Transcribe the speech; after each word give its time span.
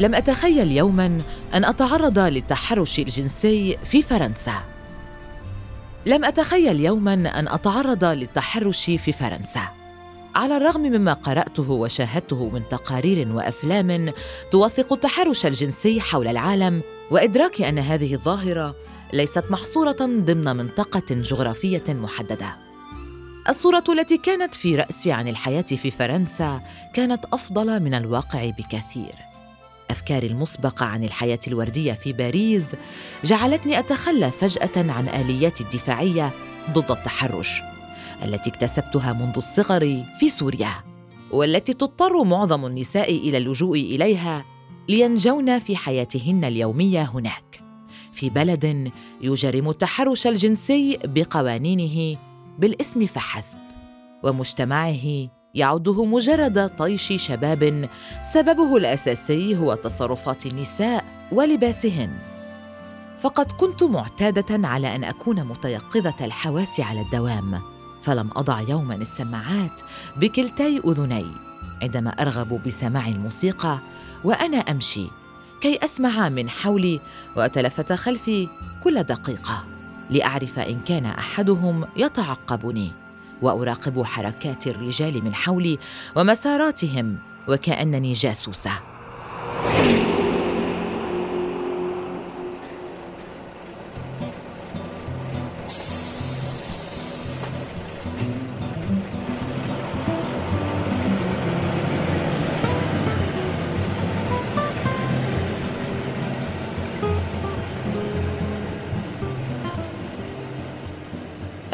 لم 0.00 0.14
أتخيل 0.14 0.72
يوما 0.72 1.20
أن 1.54 1.64
أتعرض 1.64 2.18
للتحرش 2.18 2.98
الجنسي 2.98 3.78
في 3.84 4.02
فرنسا. 4.02 4.54
لم 6.06 6.24
أتخيل 6.24 6.80
يوما 6.80 7.14
أن 7.14 7.48
أتعرض 7.48 8.04
للتحرش 8.04 8.84
في 8.84 9.12
فرنسا. 9.12 9.68
على 10.34 10.56
الرغم 10.56 10.80
مما 10.80 11.12
قرأته 11.12 11.70
وشاهدته 11.70 12.50
من 12.50 12.62
تقارير 12.70 13.28
وأفلام 13.32 14.12
توثق 14.52 14.92
التحرش 14.92 15.46
الجنسي 15.46 16.00
حول 16.00 16.28
العالم 16.28 16.82
وإدراك 17.10 17.62
أن 17.62 17.78
هذه 17.78 18.14
الظاهرة 18.14 18.74
ليست 19.12 19.44
محصورة 19.50 19.96
ضمن 20.00 20.56
منطقة 20.56 21.06
جغرافية 21.10 21.84
محددة. 21.88 22.56
الصورة 23.48 23.84
التي 23.88 24.16
كانت 24.16 24.54
في 24.54 24.76
رأسي 24.76 25.12
عن 25.12 25.28
الحياة 25.28 25.62
في 25.62 25.90
فرنسا 25.90 26.60
كانت 26.94 27.24
أفضل 27.32 27.80
من 27.80 27.94
الواقع 27.94 28.50
بكثير. 28.50 29.29
أفكاري 29.90 30.26
المسبقة 30.26 30.86
عن 30.86 31.04
الحياة 31.04 31.38
الوردية 31.48 31.92
في 31.92 32.12
باريس 32.12 32.76
جعلتني 33.24 33.78
أتخلى 33.78 34.30
فجأة 34.30 34.92
عن 34.92 35.08
آلياتي 35.08 35.64
الدفاعية 35.64 36.30
ضد 36.70 36.90
التحرش 36.90 37.62
التي 38.24 38.50
اكتسبتها 38.50 39.12
منذ 39.12 39.36
الصغر 39.36 40.04
في 40.20 40.30
سوريا 40.30 40.72
والتي 41.30 41.72
تضطر 41.72 42.24
معظم 42.24 42.66
النساء 42.66 43.16
إلى 43.16 43.38
اللجوء 43.38 43.78
إليها 43.78 44.44
لينجون 44.88 45.58
في 45.58 45.76
حياتهن 45.76 46.44
اليومية 46.44 47.02
هناك. 47.02 47.60
في 48.12 48.30
بلد 48.30 48.92
يجرم 49.20 49.68
التحرش 49.70 50.26
الجنسي 50.26 50.98
بقوانينه 51.04 52.18
بالاسم 52.58 53.06
فحسب 53.06 53.58
ومجتمعه 54.22 55.28
يعده 55.54 56.04
مجرد 56.04 56.68
طيش 56.68 57.12
شباب. 57.16 57.88
سببه 58.22 58.76
الأساسي 58.76 59.56
هو 59.56 59.74
تصرفات 59.74 60.46
النساء 60.46 61.04
ولباسهن. 61.32 62.10
فقد 63.18 63.52
كنت 63.52 63.82
معتادة 63.82 64.68
على 64.68 64.96
أن 64.96 65.04
أكون 65.04 65.44
متيقظة 65.44 66.14
الحواس 66.24 66.80
على 66.80 67.00
الدوام 67.00 67.60
فلم 68.02 68.30
أضع 68.36 68.60
يوما 68.60 68.94
السماعات 68.94 69.80
بكلتي 70.16 70.80
أذني 70.84 71.26
عندما 71.82 72.10
أرغب 72.10 72.62
بسماع 72.66 73.08
الموسيقى 73.08 73.78
وأنا 74.24 74.58
أمشي 74.58 75.06
كي 75.60 75.78
أسمع 75.84 76.28
من 76.28 76.50
حولي 76.50 77.00
وأتلفت 77.36 77.92
خلفي 77.92 78.48
كل 78.84 79.02
دقيقة 79.02 79.64
لأعرف 80.10 80.58
إن 80.58 80.80
كان 80.80 81.06
أحدهم 81.06 81.84
يتعقبني. 81.96 82.99
وأراقب 83.42 84.02
حركات 84.02 84.66
الرجال 84.66 85.24
من 85.24 85.34
حولي 85.34 85.78
ومساراتهم 86.16 87.16
وكأنني 87.48 88.12
جاسوسة. 88.12 88.70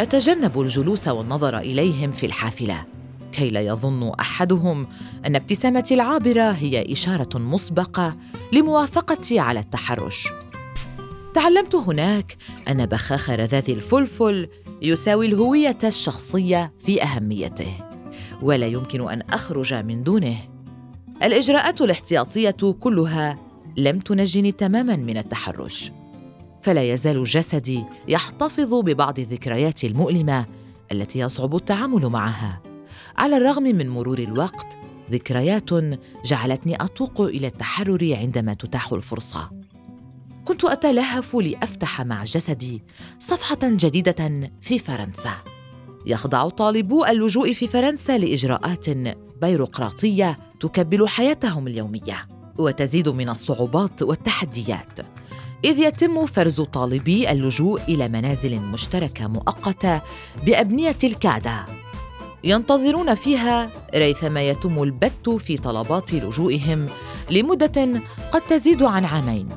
اتجنب 0.06 0.61
الجلوس 0.61 1.09
والنظر 1.09 1.59
إليهم 1.59 2.12
في 2.12 2.27
الحافلة 2.27 2.84
كي 3.33 3.50
لا 3.50 3.61
يظن 3.61 4.12
أحدهم 4.21 4.87
أن 5.27 5.37
ابتسامتي 5.37 5.94
العابرة 5.94 6.50
هي 6.50 6.93
إشارة 6.93 7.39
مسبقة 7.39 8.17
لموافقتي 8.53 9.39
على 9.39 9.61
التحرش. 9.61 10.28
تعلمت 11.34 11.75
هناك 11.75 12.37
أن 12.69 12.87
بخاخ 12.87 13.31
رذاذ 13.31 13.71
الفلفل 13.71 14.49
يساوي 14.83 15.27
الهوية 15.27 15.78
الشخصية 15.84 16.73
في 16.78 17.03
أهميته 17.03 17.73
ولا 18.43 18.67
يمكن 18.67 19.11
أن 19.11 19.23
أخرج 19.31 19.75
من 19.75 20.03
دونه. 20.03 20.37
الإجراءات 21.23 21.81
الاحتياطية 21.81 22.73
كلها 22.81 23.38
لم 23.77 23.99
تنجني 23.99 24.53
تماما 24.53 24.97
من 24.97 25.17
التحرش. 25.17 25.93
فلا 26.66 26.82
يزال 26.82 27.25
جسدي 27.25 27.84
يحتفظ 28.09 28.75
ببعض 28.75 29.19
الذكريات 29.19 29.84
المؤلمة 29.84 30.47
التي 30.93 31.19
يصعب 31.19 31.56
التعامل 31.56 32.06
معها. 32.06 32.62
على 33.16 33.37
الرغم 33.37 33.62
من 33.62 33.88
مرور 33.88 34.19
الوقت 34.19 34.78
ذكريات 35.10 35.71
جعلتني 36.25 36.84
أتوق 36.84 37.21
إلى 37.21 37.47
التحرر 37.47 38.16
عندما 38.21 38.55
تتاح 38.55 38.93
الفرصة. 38.93 39.50
كنت 40.44 40.65
أتلهف 40.65 41.37
لأفتح 41.37 42.00
مع 42.00 42.25
جسدي 42.25 42.82
صفحة 43.19 43.59
جديدة 43.62 44.50
في 44.60 44.78
فرنسا. 44.78 45.32
يخضع 46.06 46.49
طالبو 46.49 47.05
اللجوء 47.05 47.53
في 47.53 47.66
فرنسا 47.66 48.19
لإجراءات 48.19 48.87
بيروقراطية 49.43 50.38
تكبل 50.60 51.09
حياتهم 51.09 51.66
اليومية 51.66 52.28
وتزيد 52.59 53.09
من 53.09 53.28
الصعوبات 53.28 54.03
والتحديات. 54.03 55.16
إذ 55.65 55.78
يتم 55.78 56.27
فرز 56.27 56.61
طالبي 56.61 57.31
اللجوء 57.31 57.81
إلى 57.89 58.09
منازل 58.09 58.61
مشتركة 58.61 59.27
مؤقتة 59.27 60.00
بأبنية 60.47 60.97
الكعدة. 61.05 61.67
ينتظرون 62.44 63.15
فيها 63.15 63.71
ريثما 63.94 64.43
يتم 64.49 64.83
البت 64.83 65.28
في 65.28 65.56
طلبات 65.56 66.15
لجوئهم 66.15 66.89
لمدة 67.31 68.03
قد 68.33 68.41
تزيد 68.41 68.83
عن 68.83 69.05
عامين. 69.05 69.49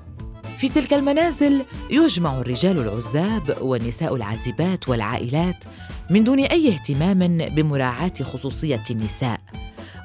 في 0.58 0.70
تلك 0.70 0.94
المنازل 0.94 1.66
يجمع 1.90 2.40
الرجال 2.40 2.78
العزاب 2.78 3.58
والنساء 3.62 4.16
العازبات 4.16 4.90
والعائلات 4.90 5.64
من 6.10 6.24
دون 6.24 6.40
أي 6.40 6.70
اهتمام 6.70 7.38
بمراعاة 7.38 8.14
خصوصية 8.22 8.84
النساء 8.92 9.40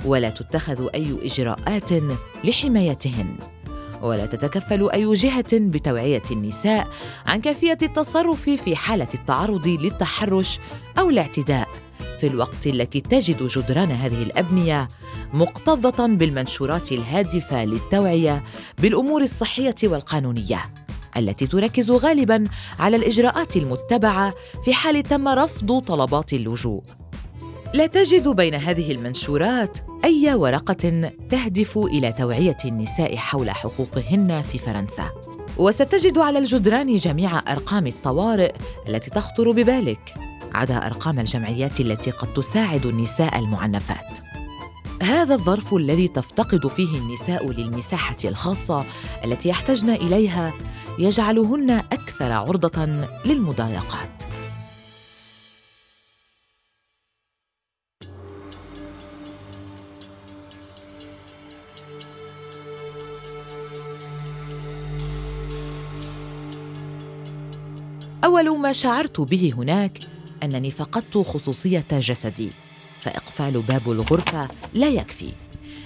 ولا 0.05 0.31
تتخذ 0.31 0.89
أي 0.95 1.19
إجراءات 1.23 1.91
لحمايتهن. 2.45 3.54
ولا 4.05 4.27
تتكفل 4.27 4.91
أي 4.91 5.15
جهة 5.15 5.45
بتوعية 5.53 6.23
النساء 6.31 6.89
عن 7.27 7.41
كيفية 7.41 7.79
التصرف 7.83 8.51
في 8.51 8.77
حالة 8.77 9.09
التعرض 9.15 9.69
للتحرش 9.69 10.59
أو 10.99 11.11
الاعتداء. 11.11 11.69
في 12.21 12.27
الوقت 12.27 12.67
التي 12.67 13.01
تجد 13.01 13.43
جدران 13.43 13.91
هذه 13.91 14.23
الأبنية 14.23 14.89
مكتظه 15.33 16.07
بالمنشورات 16.07 16.93
الهادفة 16.93 17.65
للتوعية 17.65 18.43
بالأمور 18.79 19.23
الصحية 19.23 19.75
والقانونية 19.85 20.61
التي 21.17 21.47
تركز 21.47 21.91
غالبا 21.91 22.45
على 22.79 22.97
الإجراءات 22.97 23.57
المتبعة 23.57 24.35
في 24.65 24.75
حال 24.75 25.03
تم 25.03 25.29
رفض 25.29 25.79
طلبات 25.79 26.33
اللجوء. 26.33 26.83
لا 27.75 27.87
تجد 27.87 28.29
بين 28.29 28.55
هذه 28.55 28.93
المنشورات 28.93 29.79
أي 30.05 30.35
ورقة 30.35 31.11
تهدف 31.31 31.79
إلى 31.79 32.13
توعية 32.13 32.57
النساء 32.65 33.17
حول 33.17 33.51
حقوقهن 33.51 34.43
في 34.43 34.59
فرنسا. 34.59 35.11
وستجد 35.57 36.19
على 36.19 36.39
الجدران 36.39 36.97
جميع 36.97 37.53
أرقام 37.53 37.87
الطوارئ 37.87 38.53
التي 38.89 39.11
تخطر 39.11 39.53
ببالك 39.53 40.15
عدا 40.53 40.87
أرقام 40.87 41.21
الجمعيات 41.21 41.81
التي 41.81 42.11
قد 42.11 42.33
تساعد 42.35 42.87
النساء 42.87 43.39
المعنفات. 43.39 44.19
هذا 45.03 45.35
الظرف 45.35 45.75
الذي 45.75 46.09
تفتقد 46.09 46.67
فيه 46.67 46.99
النساء 46.99 47.51
للمساحة 47.53 48.17
الخاصة 48.25 48.85
التي 49.25 49.49
يحتجن 49.49 49.91
إليها 49.91 50.53
يجعلهن 50.99 51.71
أكثر 51.71 52.33
عرضة 52.33 52.87
للمضايقات. 53.25 54.04
أول 68.25 68.59
ما 68.59 68.73
شعرت 68.73 69.21
به 69.21 69.53
هناك 69.57 69.99
أنني 70.43 70.71
فقدت 70.71 71.19
خصوصية 71.19 71.85
جسدي 71.93 72.51
فإقفال 73.01 73.63
باب 73.69 73.91
الغرفة 73.91 74.49
لا 74.75 74.89
يكفي 74.89 75.33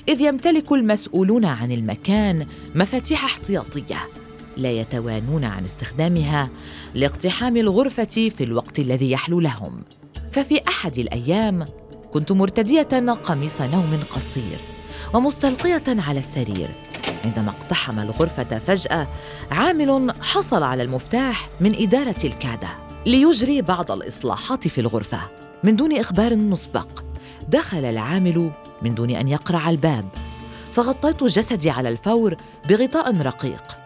إذ 0.09 0.21
يمتلك 0.21 0.73
المسؤولون 0.73 1.45
عن 1.45 1.73
المكان 1.73 2.47
مفاتيح 2.75 3.25
احتياطية 3.25 4.09
لا 4.57 4.71
يتوانون 4.71 5.45
عن 5.45 5.65
استخدامها 5.65 6.51
لاقتحام 6.95 7.57
الغرفة 7.57 8.05
في 8.05 8.45
الوقت 8.45 8.79
الذي 8.79 9.11
يحلو 9.11 9.41
لهم. 9.41 9.83
ففي 10.31 10.61
أحد 10.69 10.99
الأيام 10.99 11.65
كنت 12.11 12.33
مرتدية 12.33 13.13
قميص 13.25 13.61
نوم 13.61 14.01
قصير 14.11 14.59
ومستلقية 15.15 15.85
على 15.89 16.19
السرير 16.19 16.69
عندما 17.25 17.51
اقتحم 17.51 17.99
الغرفة 17.99 18.59
فجأة 18.59 19.09
عامل 19.51 20.13
حصل 20.21 20.63
على 20.63 20.83
المفتاح 20.83 21.49
من 21.61 21.75
إدارة 21.83 22.17
الكادة 22.25 22.69
ليجري 23.07 23.63
بعض 23.63 23.91
الإصلاحات 23.91 24.69
في 24.69 24.81
الغرفة. 24.81 25.21
من 25.65 25.77
دون 25.77 25.99
إخبار 25.99 26.37
مسبق 26.37 26.89
دخل 27.49 27.85
العامل 27.85 28.51
من 28.83 28.95
دون 28.95 29.11
أن 29.11 29.29
يقرع 29.29 29.71
الباب. 29.71 30.09
فغطيت 30.73 31.25
جسدي 31.25 31.71
على 31.71 31.89
الفور 31.89 32.37
بغطاء 32.69 33.17
رقيق. 33.17 33.79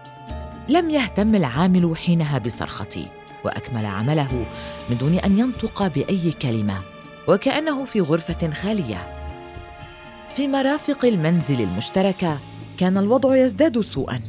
لم 0.68 0.90
يهتم 0.90 1.34
العامل 1.34 1.96
حينها 1.96 2.38
بصرختي 2.38 3.06
وأكمل 3.44 3.86
عمله 3.86 4.46
من 4.90 4.98
دون 4.98 5.14
أن 5.14 5.38
ينطق 5.38 5.86
بأي 5.86 6.32
كلمة 6.32 6.78
وكأنه 7.28 7.84
في 7.84 8.00
غرفة 8.00 8.50
خالية. 8.50 9.22
في 10.30 10.48
مرافق 10.48 11.04
المنزل 11.04 11.60
المشتركة 11.60 12.38
كان 12.82 12.98
الوضع 12.98 13.36
يزداد 13.36 13.80
سوءا. 13.80 14.20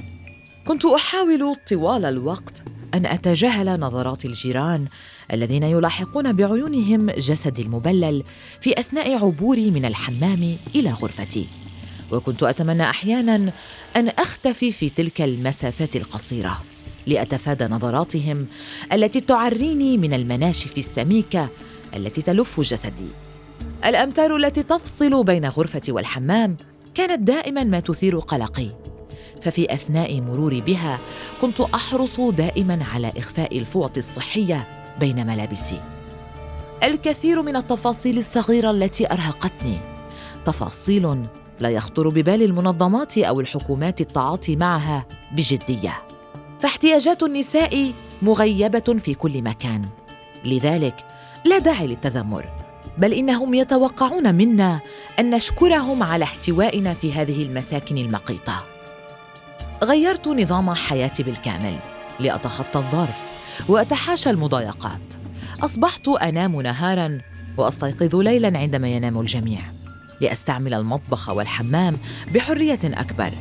كنت 0.67 0.85
أحاول 0.85 1.55
طوال 1.69 2.05
الوقت 2.05 2.63
أن 2.93 3.05
أتجاهل 3.05 3.79
نظرات 3.79 4.25
الجيران 4.25 4.87
الذين 5.33 5.63
يلاحقون 5.63 6.33
بعيونهم 6.33 7.09
جسدي 7.09 7.61
المبلل 7.61 8.23
في 8.61 8.79
أثناء 8.79 9.25
عبوري 9.25 9.71
من 9.71 9.85
الحمام 9.85 10.55
إلى 10.75 10.91
غرفتي. 10.91 11.47
وكنت 12.11 12.43
أتمنى 12.43 12.89
أحيانا 12.89 13.51
أن 13.95 14.07
أختفي 14.07 14.71
في 14.71 14.89
تلك 14.89 15.21
المسافات 15.21 15.95
القصيرة 15.95 16.63
لأتفادى 17.07 17.65
نظراتهم 17.65 18.47
التي 18.93 19.19
تعريني 19.19 19.97
من 19.97 20.13
المناشف 20.13 20.77
السميكة 20.77 21.49
التي 21.95 22.21
تلف 22.21 22.59
جسدي. 22.59 23.07
الأمتار 23.85 24.35
التي 24.35 24.63
تفصل 24.63 25.23
بين 25.23 25.45
غرفتي 25.45 25.91
والحمام 25.91 26.57
كانت 26.95 27.27
دائما 27.27 27.63
ما 27.63 27.79
تثير 27.79 28.19
قلقي. 28.19 28.67
ففي 29.41 29.73
أثناء 29.73 30.21
مروري 30.21 30.61
بها 30.61 30.99
كنت 31.41 31.59
أحرص 31.61 32.19
دائما 32.19 32.85
على 32.93 33.13
إخفاء 33.17 33.57
الفوط 33.57 33.97
الصحية 33.97 34.67
بين 34.99 35.27
ملابسي. 35.27 35.81
الكثير 36.83 37.41
من 37.41 37.55
التفاصيل 37.55 38.17
الصغيرة 38.17 38.71
التي 38.71 39.11
أرهقتني. 39.11 39.79
تفاصيل 40.45 41.25
لا 41.59 41.69
يخطر 41.69 42.09
ببال 42.09 42.43
المنظمات 42.43 43.17
أو 43.17 43.39
الحكومات 43.39 44.01
التعاطي 44.01 44.55
معها 44.55 45.05
بجدية. 45.31 46.03
فاحتياجات 46.59 47.23
النساء 47.23 47.93
مغيبة 48.21 48.97
في 48.99 49.13
كل 49.13 49.41
مكان. 49.41 49.85
لذلك 50.45 50.95
لا 51.45 51.57
داعي 51.57 51.87
للتذمر. 51.87 52.62
بل 52.97 53.13
إنهم 53.13 53.53
يتوقعون 53.53 54.35
منا 54.35 54.79
أن 55.19 55.31
نشكرهم 55.31 56.03
على 56.03 56.23
احتوائنا 56.23 56.93
في 56.93 57.13
هذه 57.13 57.43
المساكن 57.43 57.97
المقيتة. 57.97 58.53
غيرت 59.83 60.27
نظام 60.27 60.73
حياتي 60.73 61.23
بالكامل 61.23 61.75
لأتخطى 62.19 62.79
الظرف 62.79 63.31
وأتحاشى 63.69 64.29
المضايقات. 64.29 65.13
أصبحت 65.63 66.07
أنام 66.07 66.61
نهارا 66.61 67.17
وأستيقظ 67.57 68.15
ليلا 68.15 68.57
عندما 68.59 68.87
ينام 68.87 69.19
الجميع. 69.19 69.61
لأستعمل 70.21 70.73
المطبخ 70.73 71.29
والحمام 71.29 71.97
بحرية 72.33 72.79
أكبر. 72.83 73.33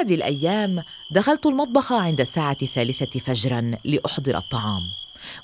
في 0.00 0.06
أحد 0.06 0.10
الأيام 0.10 0.82
دخلت 1.10 1.46
المطبخ 1.46 1.92
عند 1.92 2.20
الساعة 2.20 2.56
الثالثة 2.62 3.20
فجرا 3.20 3.70
لأحضر 3.84 4.36
الطعام 4.36 4.82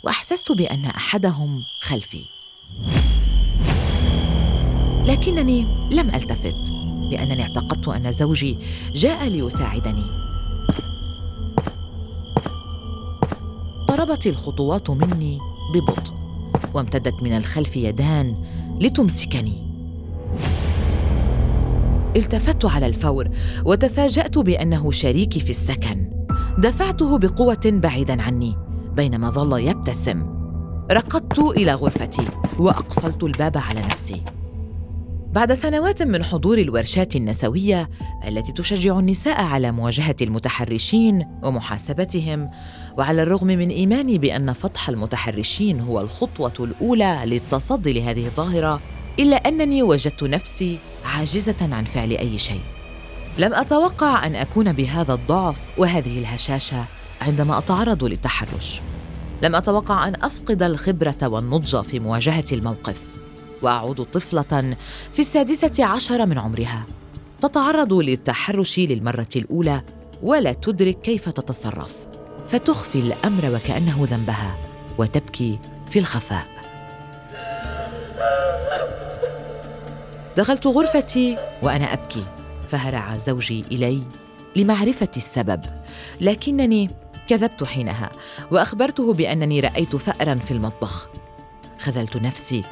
وأحسست 0.02 0.52
بأن 0.52 0.84
أحدهم 0.84 1.62
خلفي. 1.82 2.24
لكنني 5.04 5.66
لم 5.90 6.10
ألتفت 6.14 6.72
لأنني 7.10 7.42
اعتقدت 7.42 7.88
أن 7.88 8.12
زوجي 8.12 8.58
جاء 8.94 9.24
ليساعدني. 9.28 10.06
اقتربت 13.80 14.26
الخطوات 14.26 14.90
مني 14.90 15.38
ببطء 15.74 16.14
وامتدت 16.74 17.22
من 17.22 17.36
الخلف 17.36 17.76
يدان 17.76 18.36
لتمسكني. 18.80 19.65
التفت 22.16 22.64
على 22.64 22.86
الفور 22.86 23.28
وتفاجأت 23.64 24.38
بأنه 24.38 24.90
شريكي 24.90 25.40
في 25.40 25.50
السكن. 25.50 26.10
دفعته 26.58 27.18
بقوة 27.18 27.60
بعيدا 27.64 28.22
عني 28.22 28.56
بينما 28.92 29.30
ظل 29.30 29.60
يبتسم. 29.60 30.26
ركضت 30.90 31.38
إلى 31.38 31.74
غرفتي 31.74 32.28
وأقفلت 32.58 33.24
الباب 33.24 33.58
على 33.58 33.80
نفسي. 33.80 34.22
بعد 35.32 35.52
سنوات 35.52 36.02
من 36.02 36.24
حضور 36.24 36.58
الورشات 36.58 37.16
النسوية 37.16 37.90
التي 38.28 38.52
تشجع 38.52 38.98
النساء 38.98 39.40
على 39.44 39.72
مواجهة 39.72 40.16
المتحرشين 40.22 41.26
ومحاسبتهم 41.42 42.50
وعلى 42.98 43.22
الرغم 43.22 43.46
من 43.46 43.68
إيماني 43.68 44.18
بأن 44.18 44.52
فتح 44.52 44.88
المتحرشين 44.88 45.80
هو 45.80 46.00
الخطوة 46.00 46.52
الأولى 46.60 47.20
للتصدي 47.24 47.92
لهذه 47.92 48.26
الظاهرة 48.26 48.80
إلا 49.18 49.36
أنني 49.36 49.82
وجدت 49.82 50.22
نفسي 50.22 50.78
عاجزة 51.04 51.74
عن 51.74 51.84
فعل 51.84 52.10
أي 52.10 52.38
شيء. 52.38 52.60
لم 53.38 53.54
أتوقع 53.54 54.26
أن 54.26 54.34
أكون 54.34 54.72
بهذا 54.72 55.14
الضعف 55.14 55.60
وهذه 55.78 56.18
الهشاشة 56.18 56.84
عندما 57.20 57.58
أتعرض 57.58 58.04
للتحرش. 58.04 58.80
لم 59.42 59.54
أتوقع 59.54 60.08
أن 60.08 60.14
أفقد 60.22 60.62
الخبرة 60.62 61.16
والنضج 61.22 61.80
في 61.80 62.00
مواجهة 62.00 62.44
الموقف. 62.52 63.02
وأعود 63.62 64.04
طفلة 64.04 64.76
في 65.12 65.18
السادسة 65.18 65.84
عشر 65.84 66.26
من 66.26 66.38
عمرها. 66.38 66.86
تتعرض 67.42 67.92
للتحرش 67.92 68.78
للمرة 68.78 69.28
الأولى 69.36 69.82
ولا 70.22 70.52
تدرك 70.52 71.00
كيف 71.00 71.28
تتصرف. 71.28 71.96
فتخفي 72.46 72.98
الأمر 72.98 73.54
وكأنه 73.54 74.06
ذنبها 74.10 74.56
وتبكي 74.98 75.58
في 75.88 75.98
الخفاء. 75.98 76.46
دخلت 80.36 80.66
غرفتي 80.66 81.36
وأنا 81.62 81.92
أبكي. 81.92 82.24
فهرع 82.68 83.16
زوجي 83.16 83.64
إلي 83.72 84.02
لمعرفة 84.56 85.08
السبب 85.16 85.60
لكنني 86.20 86.90
كذبت 87.28 87.64
حينها 87.64 88.10
وأخبرته 88.50 89.14
بأنني 89.14 89.60
رأيت 89.60 89.96
فارا 89.96 90.34
في 90.34 90.50
المطبخ. 90.50 91.08
خذلت 91.78 92.16
نفسي 92.16 92.64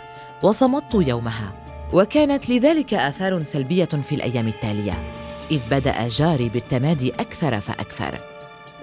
وصمت 0.42 0.94
يومها 0.94 1.52
وكانت 1.92 2.50
لذلك 2.50 2.94
آثار 2.94 3.42
سلبية 3.42 3.84
في 3.84 4.14
الأيام 4.14 4.48
التالية 4.48 4.94
إذ 5.50 5.60
بدأ 5.70 6.08
جاري 6.08 6.48
بالتمادي 6.48 7.10
أكثر 7.10 7.60
فأكثر. 7.60 8.18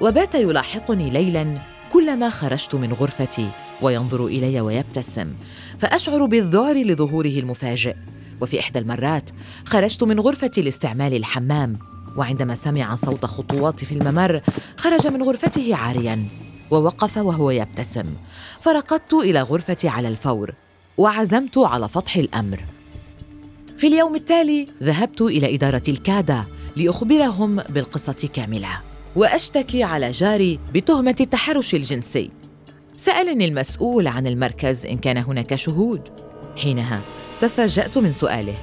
وبات 0.02 0.36
يلاحقني 0.36 1.10
ليلا 1.10 1.58
كلما 1.92 2.30
خرجت 2.30 2.76
من 2.76 2.94
غرفتي 2.94 3.50
وينظر 3.82 4.26
إلي 4.26 4.62
ويبتسم. 4.62 5.34
فأشعر 5.78 6.26
بالذعر 6.26 6.76
لظهوره 6.76 7.40
المفاجئ. 7.40 7.96
وفي 8.42 8.60
إحدى 8.60 8.80
المرات 8.80 9.30
خرجت 9.66 10.04
من 10.04 10.20
غرفتي 10.20 10.62
لاستعمال 10.62 11.14
الحمام 11.14 11.80
وعندما 12.18 12.56
سمع 12.56 12.96
صوت 12.96 13.26
خطواتي 13.26 13.86
في 13.86 13.92
الممر 13.92 14.42
خرج 14.78 15.08
من 15.08 15.24
غرفته 15.24 15.76
عاريا 15.76 16.26
ووقف 16.72 17.18
وهو 17.18 17.52
يبتسم. 17.52 18.14
فركضت 18.60 19.14
إلى 19.14 19.42
غرفتي 19.42 19.88
على 19.88 20.08
الفور 20.08 20.54
وعزمت 20.98 21.58
على 21.58 21.88
فتح 21.88 22.16
الأمر. 22.16 22.64
في 23.78 23.88
اليوم 23.88 24.16
التالي 24.16 24.68
ذهبت 24.84 25.22
إلى 25.22 25.56
إدارة 25.56 25.84
الكادا 25.88 26.46
لأخبرهم 26.76 27.56
بالقصة 27.56 28.30
كاملة 28.34 28.82
وأشتكي 29.16 29.84
على 29.84 30.12
جاري 30.12 30.60
بتهمة 30.74 31.16
التحرش 31.20 31.76
الجنسي. 31.76 32.32
سألني 32.96 33.46
المسؤول 33.46 34.08
عن 34.08 34.28
المركز 34.28 34.86
إن 34.86 34.98
كان 34.98 35.18
هناك 35.18 35.56
شهود. 35.56 36.10
حينها 36.58 37.02
تفاجأت 37.42 37.98
من 37.98 38.12
سؤاله. 38.12 38.56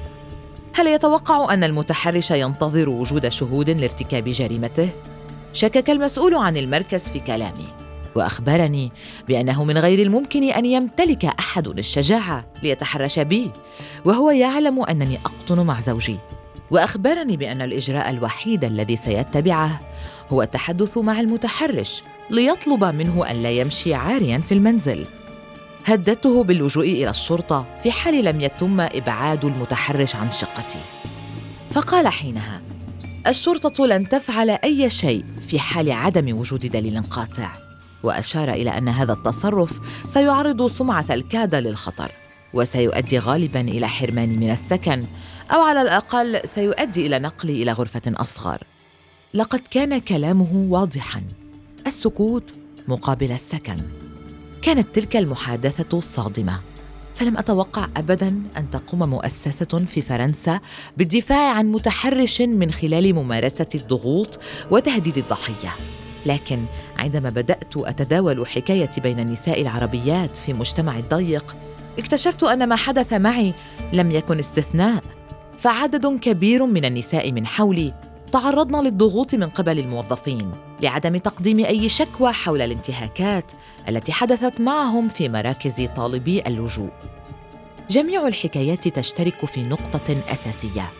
هل 0.74 0.86
يتوقع 0.86 1.54
أن 1.54 1.64
المتحرش 1.64 2.30
ينتظر 2.30 2.88
وجود 2.88 3.28
شهود 3.28 3.70
لارتكاب 3.70 4.24
جريمته؟ 4.24 4.88
شكك 5.52 5.90
المسؤول 5.90 6.34
عن 6.34 6.56
المركز 6.56 7.08
في 7.08 7.20
كلامي 7.20 7.66
وأخبرني 8.14 8.92
بأنه 9.28 9.64
من 9.64 9.78
غير 9.78 10.02
الممكن 10.02 10.42
أن 10.42 10.66
يمتلك 10.66 11.24
أحد 11.24 11.68
الشجاعه 11.68 12.44
ليتحرش 12.62 13.18
بي 13.18 13.50
وهو 14.04 14.30
يعلم 14.30 14.82
أنني 14.82 15.18
أقطن 15.24 15.66
مع 15.66 15.80
زوجي. 15.80 16.18
وأخبرني 16.70 17.36
بأن 17.36 17.62
الإجراء 17.62 18.10
الوحيد 18.10 18.64
الذي 18.64 18.96
سيتبعه 18.96 19.80
هو 20.28 20.42
التحدث 20.42 20.98
مع 20.98 21.20
المتحرش 21.20 22.02
ليطلب 22.30 22.84
منه 22.84 23.30
أن 23.30 23.42
لا 23.42 23.50
يمشي 23.50 23.94
عاريا 23.94 24.38
في 24.38 24.54
المنزل. 24.54 25.06
هددته 25.88 26.44
باللجوء 26.44 26.84
إلى 26.84 27.10
الشرطه 27.10 27.66
في 27.82 27.92
حال 27.92 28.24
لم 28.24 28.40
يتم 28.40 28.80
إبعاد 28.80 29.44
المتحرش 29.44 30.16
عن 30.16 30.30
شقتي 30.30 30.78
فقال 31.70 32.08
حينها 32.08 32.62
الشرطه 33.26 33.86
لن 33.86 34.08
تفعل 34.08 34.50
أي 34.50 34.90
شيء 34.90 35.24
في 35.40 35.58
حال 35.58 35.92
عدم 35.92 36.38
وجود 36.38 36.66
دليل 36.66 37.02
قاطع. 37.02 37.50
وأشار 38.02 38.50
إلى 38.50 38.78
أن 38.78 38.88
هذا 38.88 39.12
التصرف 39.12 39.80
سيعرض 40.06 40.66
سمعة 40.66 41.06
الكاده 41.10 41.60
للخطر 41.60 42.12
وسيؤدي 42.54 43.18
غالبا 43.18 43.60
إلى 43.60 43.88
حرماني 43.88 44.36
من 44.36 44.50
السكن 44.50 45.06
أو 45.50 45.60
على 45.60 45.82
الأقل 45.82 46.40
سيؤدي 46.44 47.06
إلى 47.06 47.18
نقلي 47.18 47.62
إلى 47.62 47.72
غرفة 47.72 48.02
أصغر. 48.06 48.58
لقد 49.34 49.60
كان 49.70 49.98
كلامه 49.98 50.66
واضحا 50.70 51.22
السكوت 51.86 52.52
مقابل 52.88 53.32
السكن. 53.32 54.07
كانت 54.62 54.94
تلك 54.94 55.16
المحادثة 55.16 56.00
صادمه 56.00 56.60
فلم 57.14 57.38
أتوقع 57.38 57.88
ابدا 57.96 58.42
أن 58.56 58.70
تقوم 58.70 59.10
مؤسسة 59.10 59.84
في 59.86 60.02
فرنسا 60.02 60.60
بالدفاع 60.96 61.52
عن 61.54 61.66
متحرش 61.66 62.42
من 62.42 62.70
خلال 62.70 63.14
ممارسة 63.14 63.66
الضغوط 63.74 64.40
وتهديد 64.70 65.18
الضحية. 65.18 65.70
لكن 66.26 66.64
عندما 66.98 67.30
بدأت 67.30 67.76
أتداول 67.76 68.46
حكاية 68.46 68.90
بين 68.98 69.20
النساء 69.20 69.62
العربيات 69.62 70.36
في 70.36 70.52
مجتمع 70.52 70.98
الضيق 70.98 71.56
اكتشفت 71.98 72.42
أن 72.42 72.68
ما 72.68 72.76
حدث 72.76 73.12
معي 73.12 73.54
لم 73.92 74.10
يكن 74.10 74.38
استثناء. 74.38 75.02
فعدد 75.58 76.06
كبير 76.06 76.66
من 76.66 76.84
النساء 76.84 77.32
من 77.32 77.46
حولي 77.46 77.94
تعرضن 78.32 78.84
للضغوط 78.84 79.34
من 79.34 79.48
قبل 79.48 79.78
الموظفين 79.78 80.52
لعدم 80.82 81.16
تقديم 81.16 81.64
أي 81.64 81.88
شكوى 81.88 82.32
حول 82.32 82.62
الانتهاكات 82.62 83.52
التي 83.88 84.12
حدثت 84.12 84.60
معهم 84.60 85.08
في 85.08 85.28
مراكز 85.28 85.88
طالبي 85.96 86.42
اللجوء. 86.46 86.90
جميع 87.90 88.26
الحكايات 88.26 88.88
تشترك 88.88 89.44
في 89.44 89.62
نقطة 89.62 90.16
أساسية 90.32 90.90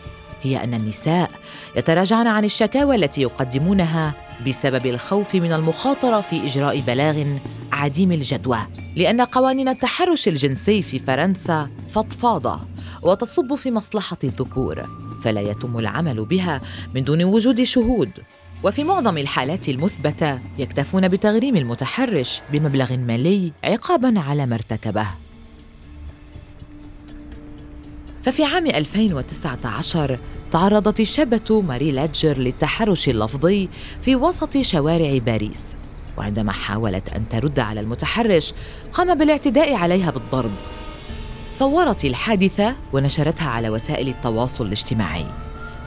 هي 0.41 0.63
أن 0.63 0.73
النساء 0.73 1.31
يتراجعن 1.75 2.27
عن 2.27 2.45
الشكاوى 2.45 2.95
التي 2.95 3.21
يقدمونها 3.21 4.13
بسبب 4.47 4.85
الخوف 4.85 5.35
من 5.35 5.53
المخاطرة 5.53 6.21
في 6.21 6.45
إجراء 6.45 6.79
بلاغ 6.79 7.37
عديم 7.71 8.11
الجدوى 8.11 8.59
لأن 8.95 9.21
قوانين 9.21 9.69
التحرش 9.69 10.27
الجنسي 10.27 10.81
في 10.81 10.99
فرنسا 10.99 11.69
فضفاضة 11.89 12.59
وتصب 13.01 13.55
في 13.55 13.71
مصلحة 13.71 14.17
الذكور 14.23 14.85
فلا 15.21 15.41
يتم 15.41 15.79
العمل 15.79 16.25
بها 16.25 16.61
من 16.95 17.03
دون 17.03 17.23
وجود 17.23 17.63
شهود. 17.63 18.11
وفي 18.63 18.83
معظم 18.83 19.17
الحالات 19.17 19.69
المثبتة 19.69 20.39
يكتفون 20.57 21.07
بتغريم 21.07 21.55
المتحرش 21.55 22.41
بمبلغ 22.51 22.97
مالي 22.97 23.53
عقابا 23.63 24.19
على 24.19 24.45
ما 24.45 24.55
ارتكبه. 24.55 25.07
ففي 28.21 28.43
عام 28.43 28.65
2019 28.65 30.19
تعرضت 30.51 30.99
الشابة 30.99 31.61
ماري 31.61 31.91
لادجر 31.91 32.37
للتحرش 32.37 33.09
اللفظي 33.09 33.69
في 34.01 34.15
وسط 34.15 34.57
شوارع 34.57 35.17
باريس. 35.17 35.75
وعندما 36.17 36.51
حاولت 36.51 37.09
أن 37.09 37.29
ترد 37.29 37.59
على 37.59 37.79
المتحرش 37.79 38.53
قام 38.93 39.15
بالاعتداء 39.15 39.75
عليها 39.75 40.11
بالضرب. 40.11 40.51
صورت 41.51 42.05
الحادثة 42.05 42.75
ونشرتها 42.93 43.49
على 43.49 43.69
وسائل 43.69 44.07
التواصل 44.07 44.65
الاجتماعي. 44.65 45.25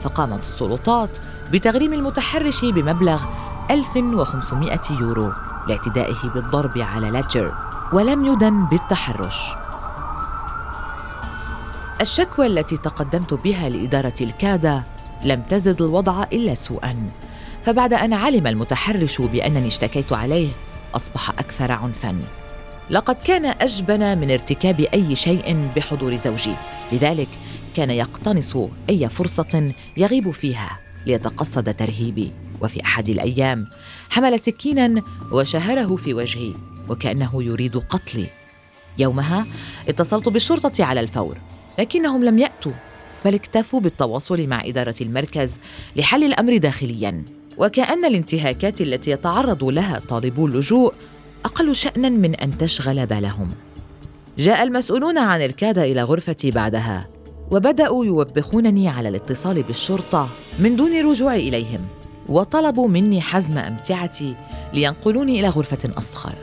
فقامت 0.01 0.39
السلطات 0.39 1.17
بتغريم 1.51 1.93
المتحرش 1.93 2.65
بمبلغ 2.65 3.23
1500 3.71 4.79
يورو 4.91 5.31
لاعتدائه 5.67 6.29
بالضرب 6.35 6.77
على 6.77 7.09
لاتجر 7.09 7.53
ولم 7.93 8.25
يدن 8.25 8.65
بالتحرش. 8.65 9.62
الشكوى 12.03 12.47
التي 12.47 12.77
تقدمت 12.77 13.33
بها 13.33 13.69
لإدارة 13.69 14.13
الكادة 14.21 14.83
لم 15.25 15.41
تزد 15.41 15.81
الوضع 15.81 16.23
إلا 16.23 16.53
سوءاً. 16.53 17.11
فبعد 17.61 17.93
أن 17.93 18.13
علم 18.13 18.47
المتحرش 18.47 19.21
بأنني 19.21 19.67
اشتكيت 19.67 20.13
عليه 20.13 20.49
أصبح 20.95 21.29
أكثر 21.29 21.71
عنفاً. 21.71 22.19
لقد 22.89 23.15
كان 23.15 23.45
أجبن 23.45 24.17
من 24.17 24.31
ارتكاب 24.31 24.79
أي 24.79 25.15
شيء 25.15 25.69
بحضور 25.75 26.15
زوجي. 26.15 26.53
لذلك 26.91 27.27
كان 27.75 27.89
يقتنص 27.89 28.57
أي 28.89 29.09
فرصة 29.09 29.71
يغيب 29.97 30.31
فيها 30.31 30.79
ليتقصد 31.05 31.73
ترهيبي. 31.73 32.31
وفي 32.61 32.83
أحد 32.83 33.09
الأيام 33.09 33.67
حمل 34.09 34.39
سكينا 34.39 35.01
وشهره 35.31 35.95
في 35.95 36.13
وجهي 36.13 36.53
وكأنه 36.89 37.43
يريد 37.43 37.77
قتلي. 37.77 38.27
يومها 38.97 39.45
اتصلت 39.87 40.29
بالشرطة 40.29 40.85
على 40.85 40.99
الفور. 40.99 41.37
لكنهم 41.79 42.23
لم 42.23 42.39
يأتوا 42.39 42.71
بل 43.25 43.33
اكتفوا 43.33 43.79
بالتواصل 43.79 44.47
مع 44.47 44.65
إدارة 44.65 44.95
المركز 45.01 45.59
لحل 45.95 46.23
الأمر 46.23 46.57
داخلياً. 46.57 47.23
وكأن 47.57 48.05
الانتهاكات 48.05 48.81
التي 48.81 49.11
يتعرض 49.11 49.63
لها 49.63 50.01
طالبو 50.09 50.45
اللجوء 50.47 50.93
أقل 51.45 51.75
شانا 51.75 52.09
من 52.09 52.35
أن 52.35 52.57
تشغل 52.57 53.05
بالهم. 53.05 53.51
جاء 54.37 54.63
المسؤولون 54.63 55.17
عن 55.17 55.41
الكاد 55.41 55.77
إلى 55.77 56.03
غرفتي 56.03 56.51
بعدها 56.51 57.09
وبدأوا 57.51 58.05
يوبخونني 58.05 58.89
على 58.89 59.09
الاتصال 59.09 59.63
بالشرطة 59.63 60.29
من 60.59 60.75
دون 60.75 61.09
رجوع 61.09 61.35
إليهم 61.35 61.87
وطلبوا 62.29 62.87
مني 62.87 63.21
حزم 63.21 63.57
أمتعتي 63.57 64.35
لينقلوني 64.73 65.39
إلى 65.39 65.49
غرفة 65.49 65.89
أصغر. 65.97 66.33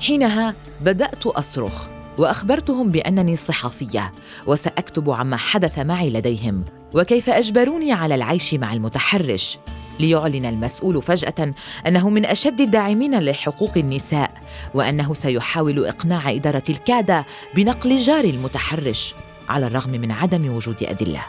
حينها 0.00 0.54
بدأت 0.80 1.26
أصرخ. 1.26 1.97
وأخبرتهم 2.18 2.90
بأنني 2.90 3.36
صحفية 3.36 4.12
وسأكتب 4.46 5.10
عما 5.10 5.36
حدث 5.36 5.78
معي 5.78 6.10
لديهم 6.10 6.64
وكيف 6.94 7.30
أجبروني 7.30 7.92
على 7.92 8.14
العيش 8.14 8.54
مع 8.54 8.72
المتحرش. 8.72 9.58
ليعلن 10.00 10.46
المسؤول 10.46 11.02
فجأة 11.02 11.54
أنه 11.86 12.10
من 12.10 12.26
أشد 12.26 12.60
الداعمين 12.60 13.18
لحقوق 13.18 13.72
النساء 13.76 14.30
وأنه 14.74 15.14
سيحاول 15.14 15.86
إقناع 15.86 16.30
إدارة 16.30 16.62
الكادة 16.68 17.24
بنقل 17.54 17.96
جاري 17.96 18.30
المتحرش 18.30 19.14
على 19.48 19.66
الرغم 19.66 19.90
من 19.90 20.10
عدم 20.10 20.54
وجود 20.54 20.82
أدلة. 20.82 21.22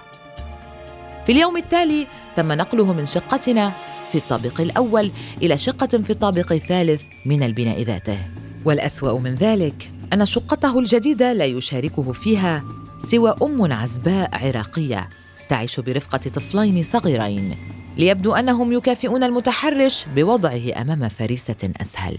في 1.25 1.31
اليوم 1.31 1.58
التالي 1.58 2.08
تم 2.36 2.51
نقله 2.51 2.93
من 2.93 3.05
شقتنا 3.05 3.72
في 4.12 4.17
الطابق 4.17 4.62
الأول 4.62 5.12
إلى 5.41 5.58
شقة 5.58 5.88
في 5.88 6.10
الطابق 6.10 6.51
الثالث 6.51 7.03
من 7.25 7.43
البناء 7.43 7.81
ذاته. 7.81 8.17
والأسوأ 8.65 9.19
من 9.19 9.34
ذلك 9.34 9.91
أن 10.13 10.25
شقته 10.25 10.79
الجديده 10.79 11.33
لا 11.33 11.45
يشاركه 11.45 12.11
فيها 12.11 12.63
سوى 12.99 13.35
أم 13.41 13.73
عزباء 13.73 14.29
عراقية 14.33 15.09
تعيش 15.49 15.79
برفقة 15.79 16.17
طفلين 16.17 16.83
صغيرين 16.83 17.57
ليبدو 17.97 18.33
أنهم 18.33 18.73
يكافئون 18.73 19.23
المتحرش 19.23 20.05
بوضعه 20.15 20.81
أمام 20.81 21.09
فريسة 21.09 21.71
أسهل. 21.81 22.17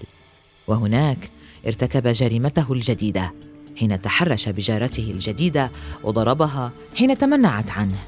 وهناك 0.66 1.30
ارتكب 1.66 2.08
جريمته 2.08 2.72
الجديدة 2.72 3.32
حين 3.76 4.00
تحرش 4.00 4.48
بجارته 4.48 5.10
الجديدة 5.10 5.70
وضربها 6.04 6.72
حين 6.96 7.18
تمنعت 7.18 7.70
عنه 7.70 7.98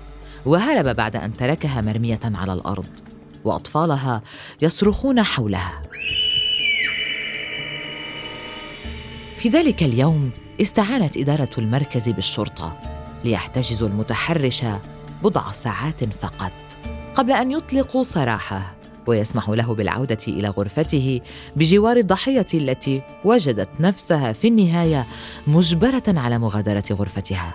وهرب 0.47 0.97
بعد 0.97 1.17
أن 1.17 1.37
تركها 1.37 1.81
مرمية 1.81 2.21
على 2.25 2.53
الأرض 2.53 2.87
وأطفالها 3.45 4.23
يصرخون 4.63 5.23
حولها. 5.23 5.81
في 9.43 9.49
ذلك 9.49 9.83
اليوم 9.83 10.31
استعانت 10.61 11.17
إدارة 11.17 11.49
المركز 11.59 12.09
بالشرطة 12.09 12.77
ليحتجزوا 13.25 13.89
المتحرش 13.89 14.65
بضع 15.23 15.53
ساعات 15.53 16.05
فقط 16.05 16.53
قبل 17.15 17.33
أن 17.33 17.51
يطلقوا 17.51 18.03
سراحه 18.03 18.75
ويسمح 19.07 19.49
له 19.49 19.75
بالعودة 19.75 20.19
إلى 20.29 20.49
غرفته 20.49 21.21
بجوار 21.57 21.97
الضحية 21.97 22.47
التي 22.55 23.03
وجدت 23.25 23.81
نفسها 23.81 24.33
في 24.33 24.49
النهاية 24.49 25.07
مجبرة 25.47 26.03
على 26.09 26.39
مغادرة 26.39 26.85
غرفتها 26.91 27.55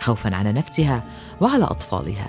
خوفا 0.00 0.34
على 0.34 0.52
نفسها 0.52 1.04
وعلى 1.40 1.64
أطفالها. 1.64 2.28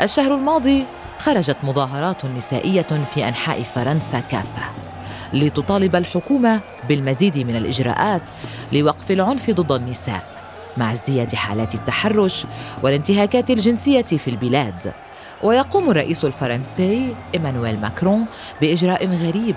الشهر 0.00 0.34
الماضي 0.34 0.84
خرجت 1.18 1.56
مظاهرات 1.62 2.24
نسائية 2.24 3.04
في 3.14 3.28
أنحاء 3.28 3.62
فرنسا 3.62 4.20
كافة 4.20 4.62
لتطالب 5.32 5.96
الحكومة 5.96 6.60
بالمزيد 6.88 7.38
من 7.38 7.56
الإجراءات 7.56 8.22
لوقف 8.72 9.10
العنف 9.10 9.50
ضد 9.50 9.72
النساء 9.72 10.22
مع 10.76 10.92
ازدياد 10.92 11.34
حالات 11.34 11.74
التحرش 11.74 12.46
والانتهاكات 12.82 13.50
الجنسية 13.50 14.02
في 14.02 14.30
البلاد. 14.30 14.92
ويقوم 15.42 15.90
الرئيس 15.90 16.24
الفرنسي 16.24 17.14
إيمانويل 17.34 17.80
ماكرون 17.80 18.26
بإجراء 18.60 19.06
غريب 19.06 19.56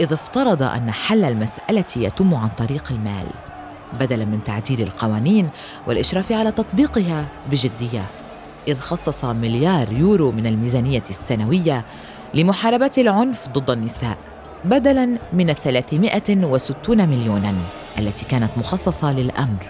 إذ 0.00 0.12
افترض 0.12 0.62
أن 0.62 0.90
حل 0.90 1.24
المسألة 1.24 1.84
يتم 1.96 2.34
عن 2.34 2.48
طريق 2.48 2.84
المال 2.90 3.26
بدلا 4.00 4.24
من 4.24 4.44
تعديل 4.44 4.80
القوانين 4.80 5.48
والإشراف 5.86 6.32
على 6.32 6.52
تطبيقها 6.52 7.24
بجدية. 7.50 8.04
إذ 8.68 8.78
خصص 8.78 9.24
مليار 9.24 9.92
يورو 9.92 10.32
من 10.32 10.46
الميزانية 10.46 11.02
السنوية 11.10 11.84
لمحاربة 12.34 12.90
العنف 12.98 13.48
ضد 13.48 13.70
النساء 13.70 14.18
بدلا 14.64 15.18
من 15.32 15.50
الثلاثمائة 15.50 16.44
وستون 16.44 17.08
مليونا 17.08 17.54
التي 17.98 18.24
كانت 18.24 18.50
مخصصة 18.56 19.12
للأمر. 19.12 19.66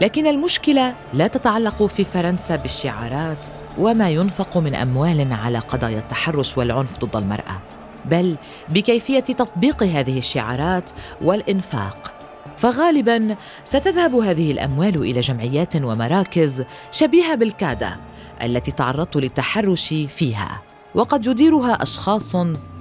لكن 0.00 0.26
المشكلة 0.26 0.94
لا 1.12 1.26
تتعلق 1.26 1.82
في 1.82 2.04
فرنسا 2.04 2.56
بالشعارات 2.56 3.48
وما 3.78 4.10
ينفق 4.10 4.58
من 4.58 4.74
أموال 4.74 5.32
على 5.32 5.58
قضايا 5.58 5.98
التحرش 5.98 6.58
والعنف 6.58 6.98
ضد 6.98 7.16
المرأة 7.16 7.60
بل 8.04 8.36
بكيفية 8.68 9.20
تطبيق 9.20 9.82
هذه 9.82 10.18
الشعارات 10.18 10.90
والإنفاق. 11.22 12.19
فغالبا 12.60 13.36
ستذهب 13.64 14.14
هذه 14.14 14.52
الأموال 14.52 14.96
إلى 14.96 15.20
جمعيات 15.20 15.76
ومراكز 15.76 16.64
شبيهة 16.92 17.34
بالكادا 17.34 17.96
التي 18.42 18.70
تعرضت 18.70 19.16
للتحرش 19.16 19.94
فيها 20.08 20.62
وقد 20.94 21.26
يديرها 21.26 21.82
أشخاص 21.82 22.36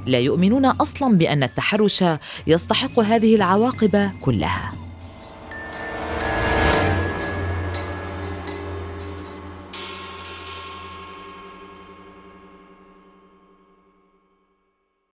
لا 0.06 0.20
يؤمنون 0.20 0.66
أصلا 0.66 1.18
بأن 1.18 1.44
التحرش 1.44 2.04
يستحق 2.48 3.00
هذه 3.00 3.36
العواقب 3.36 4.12
كلها. 4.22 4.79